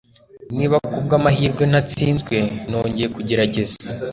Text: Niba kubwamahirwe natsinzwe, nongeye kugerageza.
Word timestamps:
Niba 0.57 0.75
kubwamahirwe 0.91 1.63
natsinzwe, 1.71 2.35
nongeye 2.69 3.07
kugerageza. 3.15 3.75